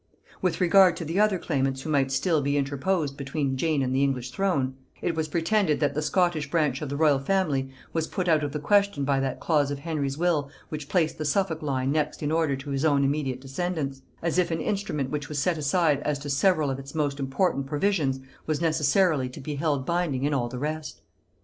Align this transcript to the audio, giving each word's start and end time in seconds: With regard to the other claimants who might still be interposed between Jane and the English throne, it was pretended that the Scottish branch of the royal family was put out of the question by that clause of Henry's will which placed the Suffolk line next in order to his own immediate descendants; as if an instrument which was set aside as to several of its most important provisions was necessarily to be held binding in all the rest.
With 0.41 0.59
regard 0.59 0.97
to 0.97 1.05
the 1.05 1.19
other 1.19 1.37
claimants 1.37 1.83
who 1.83 1.89
might 1.91 2.11
still 2.11 2.41
be 2.41 2.57
interposed 2.57 3.17
between 3.17 3.55
Jane 3.55 3.83
and 3.83 3.93
the 3.93 4.01
English 4.01 4.31
throne, 4.31 4.73
it 4.99 5.13
was 5.13 5.27
pretended 5.27 5.79
that 5.79 5.93
the 5.93 6.01
Scottish 6.01 6.49
branch 6.49 6.81
of 6.81 6.89
the 6.89 6.97
royal 6.97 7.19
family 7.19 7.69
was 7.93 8.07
put 8.07 8.27
out 8.27 8.43
of 8.43 8.51
the 8.51 8.57
question 8.57 9.03
by 9.03 9.19
that 9.19 9.39
clause 9.39 9.69
of 9.69 9.77
Henry's 9.77 10.17
will 10.17 10.49
which 10.69 10.89
placed 10.89 11.19
the 11.19 11.23
Suffolk 11.23 11.61
line 11.61 11.91
next 11.91 12.23
in 12.23 12.31
order 12.31 12.55
to 12.55 12.71
his 12.71 12.83
own 12.83 13.03
immediate 13.03 13.41
descendants; 13.41 14.01
as 14.23 14.39
if 14.39 14.49
an 14.49 14.59
instrument 14.59 15.11
which 15.11 15.29
was 15.29 15.37
set 15.37 15.59
aside 15.59 15.99
as 15.99 16.17
to 16.17 16.31
several 16.31 16.71
of 16.71 16.79
its 16.79 16.95
most 16.95 17.19
important 17.19 17.67
provisions 17.67 18.19
was 18.47 18.59
necessarily 18.59 19.29
to 19.29 19.39
be 19.39 19.53
held 19.53 19.85
binding 19.85 20.23
in 20.23 20.33
all 20.33 20.47
the 20.49 20.57
rest. 20.57 21.03